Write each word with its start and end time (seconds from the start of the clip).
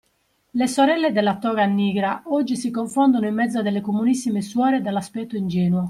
Le 0.55 0.65
sorelle 0.65 1.11
della 1.11 1.37
Toga 1.37 1.63
Nigra 1.65 2.23
oggi 2.25 2.55
si 2.55 2.71
confondono 2.71 3.27
in 3.27 3.35
mezzo 3.35 3.59
a 3.59 3.61
delle 3.61 3.81
comunissime 3.81 4.41
suore 4.41 4.81
dall'aspetto 4.81 5.35
ingenuo. 5.37 5.79